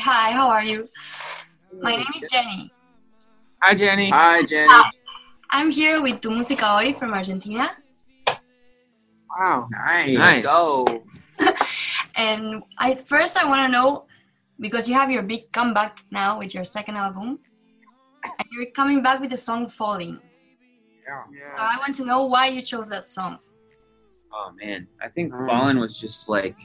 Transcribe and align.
Hi, 0.00 0.32
how 0.32 0.48
are 0.48 0.64
you? 0.64 0.88
My 1.80 1.92
name 1.92 2.06
is 2.16 2.28
Jenny. 2.30 2.72
Hi, 3.62 3.74
Jenny. 3.74 4.08
Hi, 4.10 4.42
Jenny. 4.42 4.68
Hi. 4.70 4.90
I'm 5.50 5.70
here 5.70 6.00
with 6.00 6.20
Tu 6.20 6.30
Música 6.30 6.66
Hoy 6.78 6.94
from 6.94 7.12
Argentina. 7.12 7.70
Wow. 9.38 9.68
Nice. 9.70 10.16
Nice. 10.16 10.44
Go. 10.44 11.04
And 12.16 12.62
I 12.76 12.94
first 12.94 13.36
I 13.36 13.44
want 13.46 13.62
to 13.64 13.68
know 13.68 14.04
because 14.58 14.86
you 14.88 14.94
have 14.94 15.10
your 15.10 15.22
big 15.22 15.50
comeback 15.52 16.04
now 16.10 16.38
with 16.38 16.54
your 16.54 16.64
second 16.66 16.96
album, 16.96 17.38
and 18.24 18.46
you're 18.52 18.70
coming 18.72 19.02
back 19.02 19.20
with 19.20 19.30
the 19.30 19.38
song 19.38 19.68
"Falling." 19.68 20.18
Yeah. 21.06 21.56
So 21.56 21.62
I 21.62 21.76
want 21.78 21.94
to 21.94 22.04
know 22.04 22.26
why 22.26 22.48
you 22.48 22.60
chose 22.60 22.90
that 22.90 23.08
song. 23.08 23.38
Oh 24.34 24.52
man, 24.60 24.86
I 25.00 25.08
think 25.08 25.32
Mm. 25.32 25.46
Fallen 25.46 25.78
was 25.78 25.98
just 25.98 26.28
like 26.28 26.58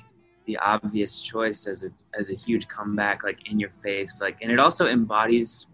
the 0.45 0.57
obvious 0.57 1.21
choice 1.21 1.67
as 1.67 1.83
a 1.83 1.89
as 2.17 2.29
a 2.31 2.35
huge 2.35 2.67
comeback, 2.67 3.23
like 3.23 3.49
in 3.49 3.59
your 3.59 3.71
face, 3.83 4.21
like, 4.21 4.37
and 4.41 4.51
it 4.51 4.59
also 4.59 4.87
embodies 4.87 5.67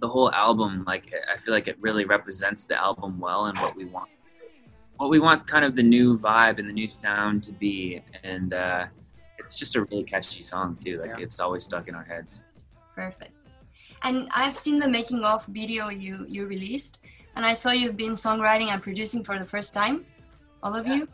the 0.00 0.08
whole 0.08 0.30
album. 0.32 0.84
Like, 0.86 1.12
I 1.32 1.36
feel 1.38 1.54
like 1.54 1.68
it 1.68 1.76
really 1.80 2.04
represents 2.04 2.64
the 2.64 2.76
album 2.76 3.18
well 3.18 3.46
and 3.46 3.58
what 3.58 3.74
we 3.76 3.84
want, 3.86 4.10
what 4.96 5.10
we 5.10 5.18
want, 5.18 5.46
kind 5.46 5.64
of 5.64 5.74
the 5.76 5.82
new 5.82 6.18
vibe 6.18 6.58
and 6.58 6.68
the 6.68 6.72
new 6.72 6.90
sound 6.90 7.42
to 7.44 7.52
be, 7.52 8.02
and 8.24 8.52
uh, 8.52 8.86
it's 9.38 9.56
just 9.58 9.76
a 9.76 9.82
really 9.84 10.04
catchy 10.04 10.42
song 10.42 10.76
too. 10.76 10.96
Like, 10.96 11.10
Yeah. 11.10 11.24
it's 11.24 11.40
always 11.40 11.64
stuck 11.64 11.88
in 11.88 11.94
our 11.94 12.04
heads. 12.04 12.42
Perfect. 12.94 13.36
And 14.02 14.28
I've 14.32 14.56
seen 14.56 14.78
the 14.78 14.88
making 14.88 15.24
of 15.24 15.46
video 15.46 15.88
you 15.88 16.26
you 16.28 16.46
released, 16.46 17.04
and 17.36 17.46
I 17.46 17.52
saw 17.52 17.70
you've 17.70 17.96
been 17.96 18.12
songwriting 18.12 18.68
and 18.68 18.82
producing 18.82 19.24
for 19.24 19.38
the 19.38 19.46
first 19.46 19.74
time, 19.74 20.04
all 20.62 20.74
of 20.74 20.86
you. 20.86 21.08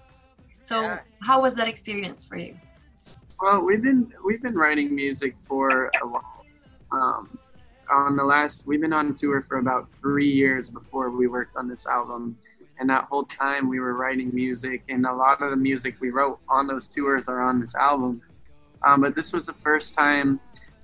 So 0.63 0.81
Yeah. 0.81 1.01
how 1.23 1.43
was 1.43 1.55
that 1.57 1.69
experience 1.69 2.25
for 2.25 2.37
you? 2.37 2.57
Well, 3.41 3.61
we've 3.61 3.83
been 3.83 4.13
we've 4.25 4.43
been 4.43 4.55
writing 4.55 4.95
music 4.95 5.35
for 5.47 5.91
a 6.03 6.07
while. 6.07 6.45
Um, 6.93 7.39
on 7.91 8.17
the 8.17 8.25
last, 8.25 8.67
we've 8.67 8.81
been 8.81 8.93
on 8.93 9.15
tour 9.17 9.43
for 9.43 9.59
about 9.59 9.89
three 10.01 10.31
years 10.31 10.71
before 10.71 11.11
we 11.11 11.27
worked 11.27 11.57
on 11.57 11.69
this 11.69 11.87
album, 11.87 12.39
and 12.79 12.89
that 12.89 13.05
whole 13.05 13.25
time 13.25 13.69
we 13.69 13.81
were 13.81 13.95
writing 13.95 14.31
music, 14.33 14.83
and 14.89 15.05
a 15.05 15.13
lot 15.13 15.43
of 15.43 15.51
the 15.51 15.57
music 15.57 15.97
we 16.01 16.11
wrote 16.11 16.39
on 16.49 16.67
those 16.67 16.89
tours 16.89 17.29
are 17.29 17.43
on 17.43 17.61
this 17.61 17.75
album. 17.75 18.23
Um, 18.85 19.01
but 19.01 19.15
this 19.15 19.33
was 19.33 19.47
the 19.47 19.53
first 19.53 19.95
time 19.95 20.41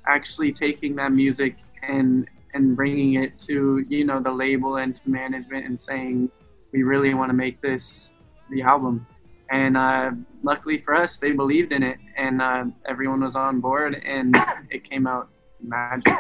actually 0.07 0.53
taking 0.53 0.97
that 0.97 1.13
music 1.13 1.57
and 1.83 2.29
and 2.55 2.75
bringing 2.75 3.23
it 3.23 3.39
to 3.39 3.85
you 3.89 4.05
know 4.05 4.21
the 4.21 4.31
label 4.31 4.77
and 4.77 4.95
to 4.97 5.09
management 5.09 5.67
and 5.67 5.79
saying 5.79 6.31
we 6.73 6.83
really 6.83 7.15
want 7.15 7.31
to 7.31 7.35
make 7.35 7.61
this 7.61 8.13
the 8.51 8.63
album 8.63 9.07
and 9.51 9.77
uh, 9.77 10.13
luckily 10.43 10.79
for 10.79 10.95
us, 10.95 11.19
they 11.19 11.33
believed 11.33 11.73
in 11.73 11.83
it, 11.83 11.99
and 12.17 12.41
uh, 12.41 12.65
everyone 12.87 13.21
was 13.21 13.35
on 13.35 13.61
board, 13.61 14.01
and 14.05 14.37
it 14.71 14.85
came 14.85 15.07
out 15.07 15.29
magic. 15.61 16.15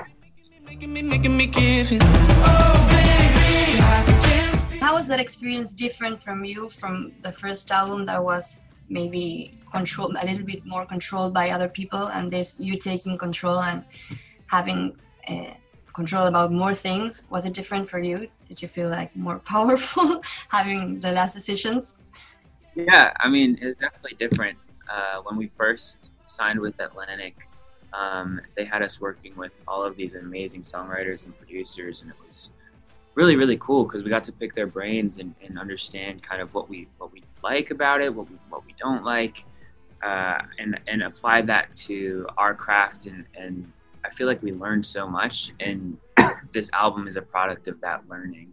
Making 0.64 0.92
me, 0.92 1.02
making 1.02 1.36
me 1.36 1.46
give 1.46 1.92
it. 1.92 2.02
How 4.80 4.94
was 4.94 5.06
that 5.08 5.20
experience 5.20 5.74
different 5.74 6.22
from 6.22 6.44
you 6.44 6.68
from 6.68 7.12
the 7.22 7.30
first 7.30 7.70
album 7.70 8.06
that 8.06 8.22
was 8.22 8.62
maybe 8.88 9.52
controlled 9.70 10.16
a 10.20 10.26
little 10.26 10.44
bit 10.44 10.66
more 10.66 10.84
controlled 10.84 11.32
by 11.32 11.50
other 11.50 11.68
people, 11.68 12.06
and 12.08 12.30
this 12.30 12.58
you 12.58 12.74
taking 12.74 13.16
control 13.16 13.60
and 13.60 13.84
having 14.46 14.96
uh, 15.28 15.54
control 15.92 16.26
about 16.26 16.50
more 16.50 16.74
things? 16.74 17.26
Was 17.30 17.46
it 17.46 17.54
different 17.54 17.88
for 17.88 18.00
you? 18.00 18.28
Did 18.48 18.60
you 18.62 18.66
feel 18.66 18.88
like 18.88 19.14
more 19.14 19.38
powerful 19.54 20.20
having 20.48 20.98
the 20.98 21.12
last 21.12 21.34
decisions? 21.34 22.00
Yeah, 22.74 23.12
I 23.18 23.28
mean, 23.28 23.58
it's 23.60 23.80
definitely 23.80 24.16
different. 24.18 24.58
Uh, 24.88 25.20
when 25.22 25.36
we 25.36 25.50
first 25.56 26.12
signed 26.24 26.58
with 26.58 26.78
Atlantic, 26.80 27.48
um, 27.92 28.40
they 28.56 28.64
had 28.64 28.82
us 28.82 29.00
working 29.00 29.36
with 29.36 29.56
all 29.66 29.84
of 29.84 29.96
these 29.96 30.14
amazing 30.14 30.62
songwriters 30.62 31.24
and 31.24 31.36
producers, 31.38 32.02
and 32.02 32.10
it 32.10 32.16
was 32.24 32.50
really, 33.14 33.36
really 33.36 33.58
cool 33.58 33.84
because 33.84 34.02
we 34.02 34.10
got 34.10 34.24
to 34.24 34.32
pick 34.32 34.54
their 34.54 34.66
brains 34.66 35.18
and, 35.18 35.34
and 35.44 35.58
understand 35.58 36.22
kind 36.22 36.40
of 36.40 36.54
what 36.54 36.68
we 36.68 36.88
what 36.98 37.12
we 37.12 37.22
like 37.42 37.70
about 37.70 38.00
it, 38.00 38.14
what 38.14 38.28
we 38.30 38.36
what 38.48 38.64
we 38.64 38.74
don't 38.78 39.04
like, 39.04 39.44
uh, 40.02 40.38
and 40.58 40.78
and 40.86 41.02
apply 41.02 41.42
that 41.42 41.72
to 41.72 42.26
our 42.38 42.54
craft. 42.54 43.06
And 43.06 43.24
and 43.34 43.70
I 44.04 44.10
feel 44.10 44.26
like 44.26 44.42
we 44.42 44.52
learned 44.52 44.86
so 44.86 45.08
much, 45.08 45.52
and 45.60 45.96
this 46.52 46.70
album 46.72 47.08
is 47.08 47.16
a 47.16 47.22
product 47.22 47.68
of 47.68 47.80
that 47.80 48.08
learning. 48.08 48.52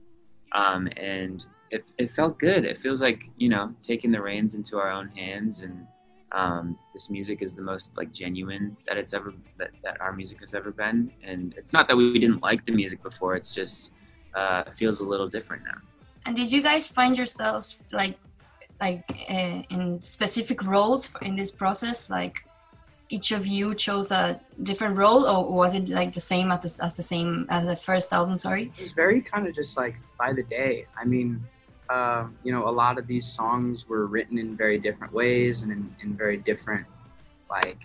Um, 0.54 0.88
and 0.98 1.46
it, 1.72 1.86
it 1.98 2.12
felt 2.12 2.40
good. 2.40 2.66
It 2.66 2.78
feels 2.80 3.02
like 3.02 3.30
you 3.38 3.50
know 3.50 3.74
taking 3.82 4.12
the 4.12 4.22
reins 4.22 4.56
into 4.56 4.78
our 4.78 4.92
own 4.92 5.10
hands, 5.10 5.62
and 5.62 5.86
um, 6.32 6.78
this 6.94 7.10
music 7.10 7.42
is 7.42 7.56
the 7.56 7.62
most 7.62 7.98
like 7.98 8.12
genuine 8.12 8.76
that 8.88 8.98
it's 8.98 9.14
ever 9.14 9.34
that, 9.58 9.72
that 9.84 10.00
our 10.02 10.14
music 10.14 10.40
has 10.42 10.54
ever 10.54 10.72
been. 10.72 11.12
And 11.24 11.54
it's 11.58 11.74
not 11.74 11.88
that 11.88 11.96
we 11.96 12.18
didn't 12.20 12.42
like 12.42 12.66
the 12.66 12.72
music 12.72 13.02
before; 13.04 13.36
it's 13.36 13.52
just 13.52 13.92
uh, 14.36 14.64
feels 14.72 15.00
a 15.00 15.06
little 15.06 15.28
different 15.28 15.64
now. 15.64 15.80
And 16.26 16.36
did 16.36 16.52
you 16.52 16.62
guys 16.62 16.88
find 16.88 17.18
yourselves 17.18 17.84
like 17.92 18.18
like 18.80 19.04
uh, 19.30 19.62
in 19.70 20.00
specific 20.04 20.64
roles 20.64 21.12
in 21.22 21.36
this 21.36 21.52
process? 21.52 22.10
Like 22.10 22.44
each 23.10 23.32
of 23.32 23.48
you 23.48 23.74
chose 23.74 24.12
a 24.12 24.40
different 24.64 24.98
role, 24.98 25.26
or 25.26 25.52
was 25.54 25.74
it 25.74 25.90
like 25.90 26.14
the 26.14 26.20
same 26.20 26.52
as 26.52 26.78
the, 26.78 26.86
as 26.86 26.94
the 26.94 27.04
same 27.04 27.46
as 27.50 27.66
the 27.66 27.76
first 27.76 28.12
album? 28.12 28.38
Sorry. 28.38 28.72
It 28.78 28.84
was 28.84 28.94
very 28.94 29.22
kind 29.22 29.48
of 29.48 29.56
just 29.56 29.78
like 29.78 29.96
by 30.20 30.34
the 30.34 30.44
day. 30.44 30.86
I 31.00 31.06
mean, 31.06 31.46
uh, 31.90 32.28
you 32.44 32.52
know, 32.52 32.68
a 32.68 32.70
lot 32.70 32.98
of 32.98 33.08
these 33.08 33.26
songs 33.26 33.88
were 33.88 34.08
written 34.08 34.38
in 34.38 34.56
very 34.56 34.78
different 34.78 35.14
ways 35.14 35.62
and 35.62 35.72
in, 35.72 35.96
in 36.02 36.16
very 36.16 36.38
different, 36.38 36.86
like, 37.50 37.80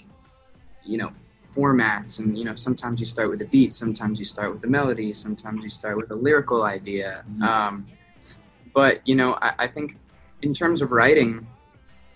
you 0.82 0.98
know, 0.98 1.12
formats. 1.54 2.18
And, 2.18 2.36
you 2.36 2.44
know, 2.44 2.54
sometimes 2.54 2.98
you 2.98 3.06
start 3.06 3.30
with 3.30 3.42
a 3.42 3.44
beat, 3.44 3.72
sometimes 3.72 4.18
you 4.18 4.24
start 4.24 4.52
with 4.52 4.64
a 4.64 4.66
melody, 4.66 5.12
sometimes 5.14 5.62
you 5.62 5.70
start 5.70 5.96
with 5.96 6.10
a 6.10 6.14
lyrical 6.14 6.62
idea. 6.64 7.24
Mhm. 7.30 7.42
Um, 7.42 7.86
but, 8.74 9.06
you 9.06 9.14
know, 9.14 9.38
I, 9.40 9.52
I 9.60 9.68
think 9.68 9.98
in 10.42 10.52
terms 10.52 10.82
of 10.82 10.90
writing, 10.90 11.46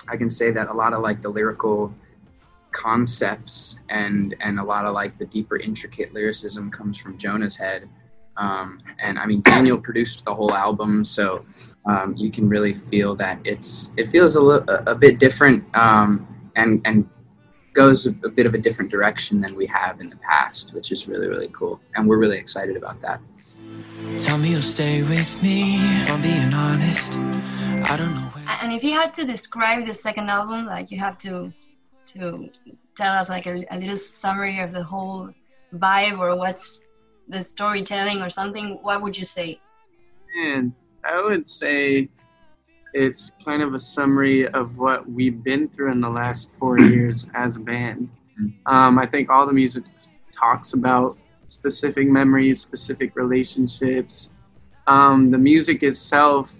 I 0.09 0.17
can 0.17 0.31
say 0.31 0.51
that 0.53 0.69
a 0.69 0.73
lot 0.73 0.93
of 0.93 1.03
like 1.03 1.23
the 1.23 1.29
lyrical 1.29 1.95
concepts 2.73 3.81
and 3.89 4.37
and 4.41 4.59
a 4.59 4.63
lot 4.63 4.85
of 4.85 4.93
like 4.93 5.17
the 5.19 5.25
deeper 5.25 5.57
intricate 5.57 6.13
lyricism 6.13 6.71
comes 6.71 6.99
from 6.99 7.17
Jonah's 7.17 7.57
head 7.57 7.89
um, 8.37 8.81
and 8.99 9.19
I 9.19 9.27
mean 9.27 9.41
Daniel 9.43 9.79
produced 9.79 10.25
the 10.25 10.35
whole 10.35 10.55
album 10.55 11.05
so 11.05 11.45
um, 11.87 12.15
you 12.17 12.31
can 12.31 12.49
really 12.49 12.75
feel 12.75 13.15
that 13.17 13.39
it's 13.45 13.91
it 13.97 14.11
feels 14.11 14.37
a, 14.37 14.41
li- 14.41 14.65
a, 14.69 14.93
a 14.93 14.95
bit 14.95 15.19
different 15.19 15.65
um, 15.77 16.27
and 16.57 16.81
and 16.85 17.09
goes 17.75 18.07
a, 18.07 18.11
a 18.25 18.31
bit 18.31 18.47
of 18.47 18.55
a 18.55 18.59
different 18.59 18.91
direction 18.91 19.41
than 19.41 19.55
we 19.55 19.67
have 19.67 20.01
in 20.01 20.09
the 20.09 20.17
past 20.17 20.73
which 20.75 20.91
is 20.93 21.07
really 21.09 21.29
really 21.29 21.49
cool 21.49 21.81
and 21.95 22.09
we're 22.09 22.19
really 22.19 22.39
excited 22.39 22.77
about 22.77 23.01
that 23.01 23.21
Tell 24.19 24.39
me 24.39 24.53
you'll 24.53 24.63
stay 24.63 25.03
with 25.03 25.43
me. 25.43 25.77
If 25.77 26.11
I'm 26.11 26.23
being 26.23 26.55
honest, 26.55 27.13
I 27.91 27.97
don't 27.99 28.15
know 28.15 28.29
where. 28.33 28.45
And 28.63 28.73
if 28.73 28.83
you 28.83 28.93
had 28.93 29.13
to 29.15 29.27
describe 29.27 29.85
the 29.85 29.93
second 29.93 30.31
album, 30.31 30.65
like 30.65 30.91
you 30.91 30.99
have 30.99 31.19
to 31.19 31.53
to 32.13 32.49
tell 32.97 33.13
us 33.13 33.29
like 33.29 33.47
a, 33.47 33.65
a 33.71 33.79
little 33.79 33.97
summary 33.97 34.61
of 34.61 34.73
the 34.73 34.83
whole 34.83 35.31
vibe 35.75 36.19
or 36.19 36.35
what's 36.37 36.81
the 37.29 37.43
storytelling 37.43 38.23
or 38.23 38.31
something, 38.31 38.79
what 38.83 39.03
would 39.03 39.17
you 39.17 39.25
say? 39.25 39.61
And 40.39 40.73
I 41.05 41.23
would 41.23 41.47
say 41.47 42.09
it's 42.93 43.33
kind 43.45 43.63
of 43.63 43.75
a 43.75 43.79
summary 43.79 44.49
of 44.49 44.79
what 44.79 45.09
we've 45.11 45.43
been 45.43 45.69
through 45.69 45.93
in 45.93 46.01
the 46.01 46.09
last 46.09 46.51
four 46.59 46.79
years 46.93 47.27
as 47.35 47.57
a 47.57 47.61
band. 47.61 48.09
Um, 48.67 48.99
I 48.99 49.07
think 49.07 49.31
all 49.31 49.47
the 49.47 49.53
music 49.53 49.85
talks 50.33 50.73
about 50.73 51.17
specific 51.47 52.09
memories, 52.09 52.61
specific 52.61 53.17
relationships. 53.17 54.31
Um, 54.87 55.31
the 55.31 55.39
music 55.39 55.83
itself, 55.83 56.53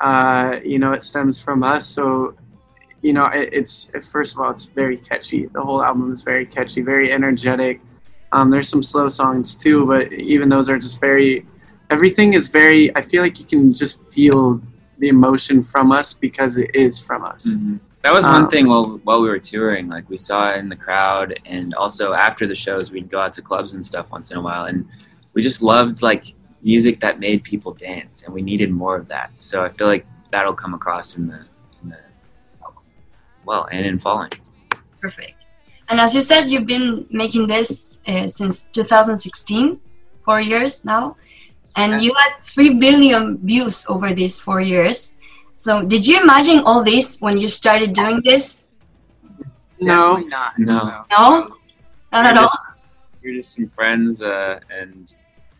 uh, 0.00 0.56
you 0.64 0.78
know, 0.78 0.92
it 0.92 1.02
stems 1.02 1.40
from 1.40 1.62
us. 1.62 1.86
So, 1.86 2.34
you 3.02 3.12
know, 3.12 3.26
it, 3.26 3.50
it's 3.52 3.90
first 4.10 4.34
of 4.34 4.40
all, 4.40 4.50
it's 4.50 4.64
very 4.64 4.96
catchy. 4.96 5.46
The 5.46 5.62
whole 5.62 5.82
album 5.82 6.10
is 6.12 6.22
very 6.22 6.46
catchy, 6.46 6.82
very 6.82 7.12
energetic. 7.12 7.80
Um, 8.32 8.50
there's 8.50 8.68
some 8.68 8.82
slow 8.82 9.08
songs 9.08 9.54
too, 9.54 9.86
but 9.86 10.12
even 10.12 10.48
those 10.48 10.68
are 10.68 10.78
just 10.78 11.00
very. 11.00 11.46
Everything 11.90 12.34
is 12.34 12.48
very. 12.48 12.94
I 12.96 13.00
feel 13.00 13.22
like 13.22 13.38
you 13.38 13.46
can 13.46 13.72
just 13.72 14.02
feel 14.12 14.60
the 14.98 15.08
emotion 15.08 15.62
from 15.62 15.92
us 15.92 16.12
because 16.12 16.58
it 16.58 16.74
is 16.74 16.98
from 16.98 17.24
us. 17.24 17.48
That 18.02 18.12
was 18.12 18.24
one 18.24 18.42
Um, 18.42 18.48
thing 18.48 18.66
while 18.68 19.00
while 19.04 19.20
we 19.20 19.28
were 19.28 19.38
touring. 19.38 19.88
Like 19.88 20.08
we 20.08 20.16
saw 20.16 20.50
it 20.50 20.58
in 20.58 20.68
the 20.68 20.76
crowd, 20.76 21.38
and 21.46 21.74
also 21.74 22.12
after 22.12 22.46
the 22.46 22.54
shows, 22.54 22.90
we'd 22.90 23.10
go 23.10 23.18
out 23.20 23.32
to 23.34 23.42
clubs 23.42 23.74
and 23.74 23.84
stuff 23.84 24.10
once 24.10 24.30
in 24.30 24.36
a 24.36 24.40
while, 24.40 24.64
and 24.66 24.86
we 25.32 25.42
just 25.42 25.62
loved 25.62 26.02
like 26.02 26.24
music 26.62 26.98
that 27.00 27.20
made 27.20 27.44
people 27.44 27.72
dance, 27.72 28.22
and 28.24 28.34
we 28.34 28.42
needed 28.42 28.70
more 28.72 28.96
of 28.96 29.08
that. 29.08 29.30
So 29.38 29.64
I 29.64 29.68
feel 29.68 29.86
like 29.86 30.06
that'll 30.32 30.54
come 30.54 30.74
across 30.74 31.16
in 31.16 31.26
the 31.28 31.40
in 31.82 31.90
the 31.90 31.98
album 32.62 32.82
as 33.36 33.44
well, 33.44 33.68
and 33.70 33.86
in 33.86 33.98
Falling. 33.98 34.30
Perfect. 35.00 35.35
And 35.88 36.00
as 36.00 36.14
you 36.14 36.20
said, 36.20 36.50
you've 36.50 36.66
been 36.66 37.06
making 37.10 37.46
this 37.46 38.00
uh, 38.08 38.26
since 38.28 38.64
2016, 38.72 39.80
four 40.24 40.40
years 40.40 40.84
now, 40.84 41.16
and 41.76 41.92
Yeah. 41.92 41.98
you 42.00 42.14
had 42.14 42.32
three 42.42 42.70
billion 42.74 43.38
views 43.38 43.86
over 43.88 44.12
these 44.12 44.38
four 44.40 44.60
years. 44.60 45.14
So, 45.52 45.82
did 45.82 46.06
you 46.06 46.20
imagine 46.20 46.60
all 46.60 46.82
this 46.82 47.18
when 47.20 47.38
you 47.38 47.48
started 47.48 47.92
doing 47.94 48.20
this? 48.24 48.68
No, 49.80 50.16
Definitely 50.16 50.30
not 50.30 50.52
No. 50.58 50.82
No, 51.18 51.56
not 52.12 52.26
at 52.26 52.36
all. 52.36 52.50
we 53.22 53.30
were 53.30 53.36
just 53.36 53.54
some 53.56 53.68
friends 53.68 54.22
uh, 54.22 54.58
and 54.70 55.16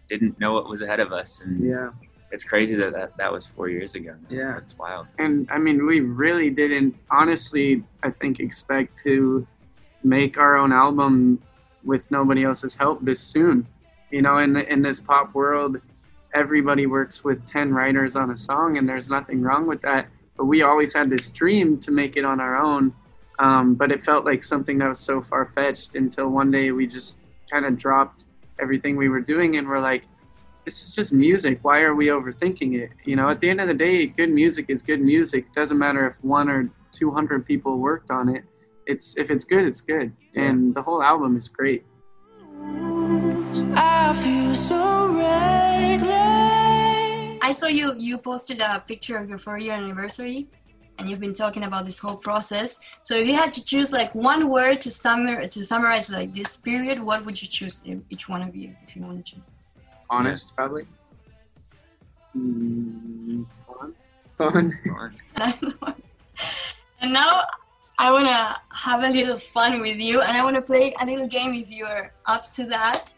didn't 0.09 0.39
know 0.41 0.53
what 0.55 0.69
was 0.69 0.83
ahead 0.83 1.01
of 1.01 1.13
us. 1.13 1.41
And 1.43 1.63
Yeah. 1.65 1.91
it's 2.33 2.45
crazy 2.45 2.75
that, 2.77 2.93
that 2.95 3.17
that 3.17 3.31
was 3.33 3.47
four 3.47 3.69
years 3.69 3.95
ago. 3.95 4.15
Yeah. 4.29 4.57
It's 4.59 4.77
wild. 4.79 5.07
And 5.19 5.47
I 5.51 5.59
mean, 5.59 5.87
we 5.87 6.01
really 6.01 6.51
didn't, 6.51 6.95
honestly, 7.11 7.83
I 8.03 8.11
think, 8.11 8.41
expect 8.41 8.99
to 9.05 9.47
make 10.07 10.39
our 10.39 10.57
own 10.57 10.73
album 10.73 11.43
with 11.85 12.11
nobody 12.11 12.45
else's 12.45 12.75
help 12.75 13.05
this 13.05 13.21
soon. 13.21 13.67
You 14.11 14.23
know, 14.23 14.39
in, 14.39 14.53
the, 14.53 14.71
in 14.73 14.83
this 14.83 15.01
pop 15.01 15.35
world, 15.35 15.81
everybody 16.33 16.87
works 16.87 17.25
with 17.25 17.45
10 17.47 17.73
writers 17.73 18.15
on 18.15 18.31
a 18.31 18.37
song, 18.37 18.79
and 18.79 18.89
there's 18.89 19.11
nothing 19.11 19.43
wrong 19.43 19.67
with 19.67 19.83
that. 19.83 20.09
But 20.37 20.45
we 20.45 20.63
always 20.63 20.95
had 20.95 21.09
this 21.09 21.31
dream 21.31 21.79
to 21.81 21.91
make 21.91 22.17
it 22.17 22.25
on 22.25 22.41
our 22.41 22.57
own. 22.57 22.95
Um, 23.39 23.75
but 23.75 23.91
it 23.91 24.05
felt 24.05 24.25
like 24.25 24.45
something 24.45 24.79
that 24.79 24.89
was 24.89 25.01
so 25.01 25.21
far 25.21 25.47
fetched 25.55 25.95
until 25.95 26.29
one 26.29 26.51
day 26.51 26.71
we 26.71 26.87
just 26.87 27.19
kind 27.51 27.67
of 27.67 27.77
dropped 27.77 28.27
everything 28.61 28.97
we 28.97 29.09
were 29.09 29.21
doing 29.21 29.57
and 29.57 29.69
we're 29.69 29.81
like, 29.81 30.05
this 30.65 30.83
is 30.83 30.95
just 30.95 31.13
music. 31.13 31.59
Why 31.63 31.83
are 31.83 31.95
we 31.95 32.07
overthinking 32.07 32.81
it? 32.81 32.91
You 33.05 33.17
know, 33.17 33.29
at 33.29 33.41
the 33.41 33.51
end 33.51 33.61
of 33.61 33.69
the 33.69 33.75
day, 33.75 34.07
good 34.07 34.31
music 34.31 34.67
is 34.69 34.83
good 34.83 35.01
music. 35.01 35.53
Doesn't 35.53 35.79
matter 35.79 36.09
if 36.09 36.17
one 36.25 36.49
or 36.49 36.71
200 36.93 37.45
people 37.45 37.79
worked 37.79 38.11
on 38.11 38.35
it. 38.35 38.45
It's 38.87 39.17
if 39.17 39.31
it's 39.31 39.45
good, 39.45 39.67
it's 39.67 39.81
good. 39.81 40.13
Yeah. 40.33 40.43
And 40.49 40.75
the 40.75 40.83
whole 40.83 41.03
album 41.03 41.37
is 41.37 41.49
great. 41.49 41.85
I 43.75 44.13
feel 44.25 44.55
so 44.55 45.13
reckless. 45.13 46.13
I 47.43 47.51
saw 47.53 47.67
you 47.67 47.95
you 47.99 48.19
posted 48.19 48.61
a 48.61 48.83
picture 48.87 49.17
of 49.19 49.29
your 49.29 49.39
four 49.39 49.59
year 49.59 49.73
anniversary 49.73 50.49
and 50.99 51.09
you've 51.09 51.21
been 51.21 51.35
talking 51.35 51.65
about 51.65 51.85
this 51.85 51.99
whole 51.99 52.17
process. 52.17 52.81
So 53.03 53.17
if 53.17 53.27
you 53.27 53.35
had 53.35 53.53
to 53.55 53.65
choose 53.65 53.93
like 53.93 54.15
one 54.15 54.49
word 54.49 54.81
to 54.83 54.89
summar 54.89 55.51
to 55.51 55.65
summarize 55.65 56.09
like 56.09 56.35
this 56.35 56.57
period, 56.57 57.03
what 57.03 57.25
would 57.25 57.41
you 57.41 57.49
choose 57.49 57.83
each 58.11 58.29
one 58.29 58.43
of 58.43 58.55
you 58.57 58.75
if 58.87 58.97
you 58.97 59.03
want 59.03 59.25
to 59.25 59.35
choose? 59.35 59.57
Honest, 60.09 60.55
probably. 60.55 60.85
Mm, 62.37 63.47
fun. 63.67 63.95
Fun. 64.37 64.73
and 67.01 67.13
now 67.13 67.43
I 67.99 68.13
want 68.13 68.27
to 68.27 68.57
have 68.77 69.03
a 69.03 69.09
little 69.09 69.39
fun 69.39 69.81
with 69.81 69.97
you 69.99 70.21
and 70.21 70.37
I 70.37 70.45
want 70.45 70.57
to 70.57 70.63
play 70.63 70.95
a 71.01 71.07
little 71.07 71.27
game 71.27 71.55
if 71.55 71.71
you're 71.71 72.13
up 72.27 72.51
to 72.53 72.67
that. 72.67 73.13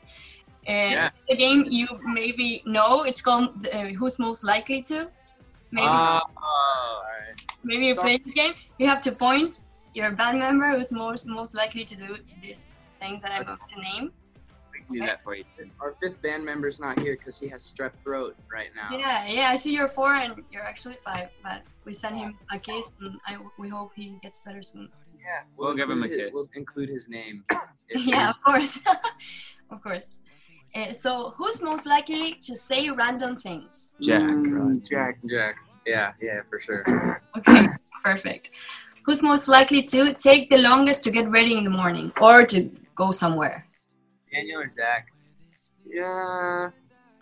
And 0.66 0.92
Yeah. 0.92 1.10
the 1.28 1.36
game 1.36 1.66
you 1.68 1.88
maybe 2.04 2.62
know, 2.66 3.02
it's 3.02 3.22
called 3.22 3.66
uh, 3.72 3.86
Who's 3.98 4.18
Most 4.18 4.44
Likely 4.44 4.82
to. 4.82 5.08
Maybe 5.70 5.86
right. 5.86 6.22
maybe 7.64 7.86
you 7.86 7.94
play 7.94 8.18
this 8.18 8.34
game. 8.34 8.54
You 8.78 8.86
have 8.86 9.02
to 9.02 9.12
point 9.12 9.58
your 9.94 10.12
band 10.12 10.38
member 10.38 10.68
who's 10.76 10.92
most 10.92 11.26
most 11.26 11.54
likely 11.54 11.84
to 11.84 11.96
do 11.96 12.16
these 12.42 12.70
things 13.00 13.20
that 13.22 13.32
I'm 13.32 13.42
about 13.42 13.68
to 13.68 13.80
name. 13.80 14.12
We 14.88 14.98
can 14.98 15.06
do 15.06 15.10
that 15.10 15.22
for 15.22 15.34
you. 15.34 15.44
Our 15.80 15.92
fifth 16.00 16.20
band 16.22 16.44
member's 16.44 16.80
not 16.80 16.98
here 17.00 17.16
because 17.16 17.38
he 17.38 17.48
has 17.48 17.62
strep 17.62 17.92
throat 18.02 18.36
right 18.52 18.68
now. 18.74 18.96
Yeah, 18.96 19.26
yeah. 19.26 19.48
I 19.50 19.56
see 19.56 19.74
you're 19.74 19.88
four 19.88 20.14
and 20.14 20.34
you're 20.50 20.62
actually 20.64 20.96
five, 21.04 21.28
but 21.42 21.62
we 21.84 21.92
sent 21.92 22.16
him 22.16 22.38
a 22.50 22.58
kiss 22.58 22.90
and 23.00 23.18
I, 23.26 23.36
we 23.58 23.68
hope 23.68 23.92
he 23.94 24.16
gets 24.22 24.40
better 24.40 24.62
soon. 24.62 24.88
Yeah, 25.18 25.42
We'll 25.56 25.74
give 25.74 25.90
him 25.90 26.02
a 26.02 26.08
his- 26.08 26.16
kiss. 26.16 26.30
We'll 26.32 26.48
include 26.54 26.88
his 26.88 27.08
name. 27.08 27.44
yeah, 27.90 28.30
of 28.30 28.42
course, 28.42 28.78
of 29.70 29.82
course. 29.82 30.10
Uh, 30.74 30.92
so, 30.92 31.30
who's 31.36 31.62
most 31.62 31.86
likely 31.86 32.34
to 32.34 32.54
say 32.54 32.90
random 32.90 33.36
things? 33.36 33.94
Jack. 34.02 34.20
Mm, 34.22 34.86
Jack. 34.88 35.18
Jack. 35.28 35.56
Yeah, 35.86 36.12
yeah, 36.20 36.40
for 36.48 36.60
sure. 36.60 36.84
Okay, 37.38 37.66
perfect. 38.04 38.50
Who's 39.04 39.22
most 39.22 39.48
likely 39.48 39.82
to 39.84 40.12
take 40.12 40.50
the 40.50 40.58
longest 40.58 41.04
to 41.04 41.10
get 41.10 41.28
ready 41.30 41.56
in 41.56 41.64
the 41.64 41.70
morning 41.70 42.12
or 42.20 42.44
to 42.46 42.70
go 42.94 43.10
somewhere? 43.10 43.64
Daniel 44.38 44.60
or 44.62 44.70
Zach? 44.70 45.08
Yeah. 45.86 46.70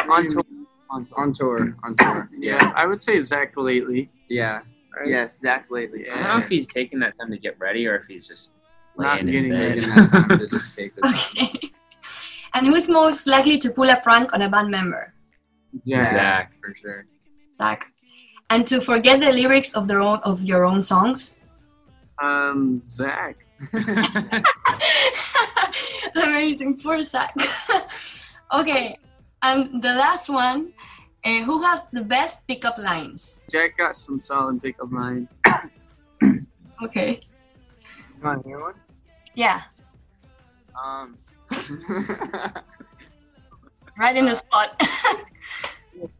On 0.08 0.28
tour. 0.28 0.44
On 0.90 1.04
tour. 1.04 1.18
On 1.20 1.32
tour, 1.32 1.76
on 1.84 1.96
tour. 1.96 2.28
Yeah, 2.38 2.58
Yeah, 2.60 2.72
I 2.76 2.86
would 2.86 3.00
say 3.00 3.18
Zach 3.20 3.52
lately. 3.56 4.10
yeah. 4.28 4.60
Right? 4.98 5.08
Yes, 5.10 5.38
Zach 5.38 5.66
lately. 5.70 6.08
I 6.10 6.14
don't 6.16 6.24
know 6.24 6.38
if 6.38 6.48
he's 6.48 6.66
taking 6.68 6.98
that 7.00 7.18
time 7.18 7.30
to 7.30 7.38
get 7.38 7.58
ready 7.58 7.86
or 7.86 7.96
if 7.96 8.06
he's 8.06 8.26
just 8.26 8.52
Not 8.96 9.22
laying 9.22 9.28
in 9.28 9.48
getting 9.50 9.50
bed. 9.50 9.74
Taking 9.74 9.94
that 9.94 10.08
time 10.10 10.38
to 10.38 10.48
just 10.48 10.76
take 10.78 10.94
the 10.96 11.02
time. 11.02 11.14
Okay. 11.36 11.72
and 12.54 12.66
who's 12.66 12.88
most 12.88 13.26
likely 13.26 13.58
to 13.58 13.70
pull 13.70 13.90
a 13.90 13.96
prank 14.00 14.32
on 14.32 14.40
a 14.42 14.48
band 14.48 14.70
member? 14.70 15.12
Yeah, 15.84 16.10
Zach. 16.10 16.54
for 16.62 16.74
sure. 16.74 17.04
Zach. 17.58 17.92
And 18.48 18.66
to 18.68 18.80
forget 18.80 19.20
the 19.20 19.32
lyrics 19.32 19.74
of 19.74 19.86
their 19.88 20.00
own 20.00 20.18
of 20.30 20.42
your 20.42 20.64
own 20.64 20.80
songs? 20.80 21.36
Um, 22.22 22.80
Zach. 22.84 23.36
Amazing, 26.16 26.78
poor 26.80 27.02
Zach. 27.02 27.34
okay, 28.54 28.96
and 29.42 29.82
the 29.82 29.94
last 29.94 30.28
one, 30.28 30.72
uh, 31.24 31.42
who 31.44 31.62
has 31.62 31.88
the 31.92 32.02
best 32.02 32.46
pickup 32.46 32.78
lines? 32.78 33.40
Jack 33.50 33.76
got 33.78 33.96
some 33.96 34.18
solid 34.20 34.62
pickup 34.62 34.92
lines. 34.92 35.28
Okay, 36.82 37.20
You 38.18 38.22
want 38.22 38.42
to 38.42 38.48
hear 38.48 38.60
one? 38.60 38.74
yeah, 39.34 39.62
Um, 40.76 41.16
right 43.98 44.14
in 44.14 44.26
the 44.26 44.36
spot. 44.36 44.76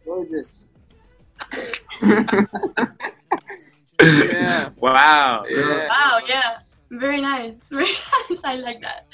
gorgeous. 0.03 0.69
Yeah. 4.03 4.69
wow. 4.77 5.45
Yeah. 5.49 5.89
wow, 5.89 6.21
yeah, 6.27 6.59
very 6.91 7.21
nice, 7.21 7.55
very 7.71 7.85
nice. 7.87 8.43
I 8.45 8.57
like 8.57 8.83
that. 8.83 9.07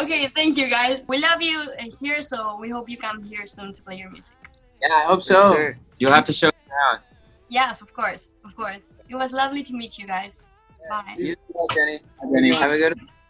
Okay, 0.00 0.28
thank 0.28 0.56
you 0.56 0.68
guys. 0.68 1.02
We 1.08 1.18
love 1.18 1.42
you 1.42 1.60
uh, 1.60 1.84
here, 2.00 2.20
so 2.22 2.58
we 2.60 2.70
hope 2.70 2.88
you 2.88 2.96
come 2.96 3.22
here 3.22 3.46
soon 3.46 3.72
to 3.72 3.82
play 3.82 3.96
your 3.96 4.10
music. 4.10 4.36
Yeah, 4.82 4.94
I 4.94 5.02
hope 5.02 5.22
so. 5.22 5.52
sure. 5.52 5.78
You'll 5.98 6.12
have 6.12 6.24
to 6.24 6.32
show 6.32 6.48
me 6.48 6.62
around. 6.70 7.00
Yes, 7.48 7.82
of 7.82 7.92
course, 7.92 8.34
of 8.44 8.56
course. 8.56 8.94
It 9.08 9.16
was 9.16 9.32
lovely 9.32 9.62
to 9.64 9.72
meet 9.72 9.98
you 9.98 10.06
guys. 10.06 10.50
Bye. 10.88 11.14
You 11.18 11.32
as 11.32 11.36
well, 11.48 11.66
Jenny. 11.74 12.00
Jenny. 12.32 12.54
Have 12.54 12.70
a 12.70 12.78
good 12.78 12.98